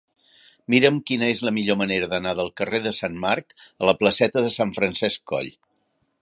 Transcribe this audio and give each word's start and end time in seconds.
Mira'm 0.73 0.95
quina 1.09 1.27
és 1.33 1.41
la 1.47 1.51
millor 1.57 1.77
manera 1.81 2.07
d'anar 2.13 2.33
del 2.39 2.49
carrer 2.61 2.79
de 2.87 2.95
Sant 3.01 3.19
Marc 3.27 3.55
a 3.67 3.91
la 3.91 3.95
placeta 4.01 4.45
de 4.47 4.51
Sant 4.57 4.73
Francesc 4.81 5.25
Coll. 5.35 5.55